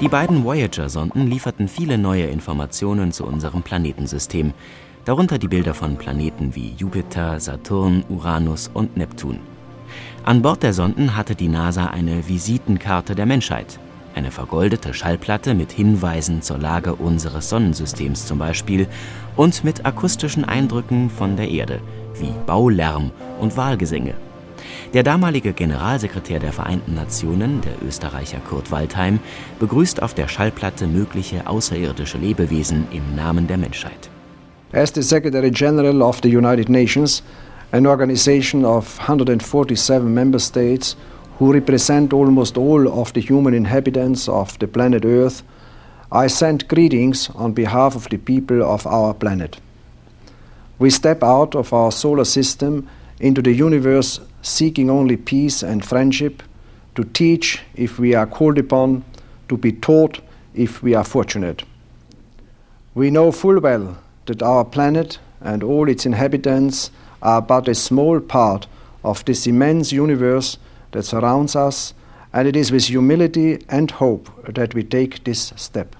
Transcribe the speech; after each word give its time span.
Die 0.00 0.08
beiden 0.08 0.44
Voyager-Sonden 0.44 1.28
lieferten 1.28 1.68
viele 1.68 1.98
neue 1.98 2.24
Informationen 2.24 3.12
zu 3.12 3.24
unserem 3.24 3.62
Planetensystem, 3.62 4.52
darunter 5.04 5.38
die 5.38 5.46
Bilder 5.46 5.72
von 5.72 5.96
Planeten 5.96 6.56
wie 6.56 6.74
Jupiter, 6.76 7.38
Saturn, 7.38 8.04
Uranus 8.08 8.68
und 8.74 8.96
Neptun. 8.96 9.38
An 10.24 10.42
Bord 10.42 10.64
der 10.64 10.72
Sonden 10.72 11.16
hatte 11.16 11.36
die 11.36 11.46
NASA 11.46 11.86
eine 11.86 12.26
Visitenkarte 12.28 13.14
der 13.14 13.26
Menschheit, 13.26 13.78
eine 14.16 14.32
vergoldete 14.32 14.94
Schallplatte 14.94 15.54
mit 15.54 15.70
Hinweisen 15.70 16.42
zur 16.42 16.58
Lage 16.58 16.96
unseres 16.96 17.48
Sonnensystems 17.48 18.26
zum 18.26 18.38
Beispiel 18.38 18.88
und 19.36 19.62
mit 19.62 19.86
akustischen 19.86 20.44
Eindrücken 20.44 21.08
von 21.08 21.36
der 21.36 21.50
Erde, 21.50 21.80
wie 22.18 22.32
Baulärm 22.46 23.12
und 23.40 23.56
Wahlgesänge. 23.56 24.14
Der 24.92 25.02
damalige 25.02 25.52
Generalsekretär 25.52 26.38
der 26.38 26.52
Vereinten 26.52 26.94
Nationen, 26.94 27.60
der 27.60 27.86
Österreicher 27.86 28.38
Kurt 28.38 28.70
Waldheim, 28.70 29.18
begrüßt 29.58 30.02
auf 30.02 30.14
der 30.14 30.28
Schallplatte 30.28 30.86
mögliche 30.86 31.46
außerirdische 31.46 32.18
Lebewesen 32.18 32.86
im 32.92 33.14
Namen 33.16 33.46
der 33.46 33.58
Menschheit. 33.58 34.10
As 34.72 34.92
the 34.94 35.02
Secretary 35.02 35.50
General 35.50 36.02
of 36.02 36.20
the 36.22 36.36
United 36.36 36.68
Nations, 36.68 37.22
an 37.72 37.86
organization 37.86 38.64
of 38.64 38.98
147 38.98 40.04
member 40.04 40.38
states 40.38 40.96
who 41.38 41.52
represent 41.52 42.12
almost 42.12 42.56
all 42.56 42.86
of 42.88 43.12
the 43.14 43.20
human 43.20 43.54
inhabitants 43.54 44.28
of 44.28 44.56
the 44.60 44.66
planet 44.66 45.04
Earth, 45.04 45.42
I 46.12 46.28
send 46.28 46.68
greetings 46.68 47.30
on 47.34 47.52
behalf 47.52 47.96
of 47.96 48.08
the 48.08 48.18
people 48.18 48.62
of 48.62 48.86
our 48.86 49.14
planet. 49.14 49.58
We 50.78 50.90
step 50.90 51.22
out 51.22 51.54
of 51.54 51.72
our 51.72 51.90
solar 51.90 52.24
system 52.24 52.88
into 53.24 53.40
the 53.40 53.52
universe 53.52 54.20
seeking 54.42 54.90
only 54.90 55.16
peace 55.16 55.62
and 55.62 55.82
friendship, 55.82 56.42
to 56.94 57.04
teach 57.04 57.62
if 57.74 57.98
we 57.98 58.14
are 58.14 58.26
called 58.26 58.58
upon, 58.58 59.02
to 59.48 59.56
be 59.56 59.72
taught 59.72 60.20
if 60.54 60.82
we 60.82 60.94
are 60.94 61.04
fortunate. 61.04 61.62
We 62.94 63.10
know 63.10 63.32
full 63.32 63.60
well 63.60 63.96
that 64.26 64.42
our 64.42 64.62
planet 64.62 65.18
and 65.40 65.62
all 65.62 65.88
its 65.88 66.04
inhabitants 66.04 66.90
are 67.22 67.40
but 67.40 67.66
a 67.66 67.74
small 67.74 68.20
part 68.20 68.66
of 69.02 69.24
this 69.24 69.46
immense 69.46 69.90
universe 69.90 70.58
that 70.92 71.04
surrounds 71.04 71.56
us, 71.56 71.94
and 72.30 72.46
it 72.46 72.54
is 72.54 72.70
with 72.70 72.88
humility 72.88 73.64
and 73.70 73.90
hope 73.90 74.28
that 74.54 74.74
we 74.74 74.84
take 74.84 75.24
this 75.24 75.54
step. 75.56 75.96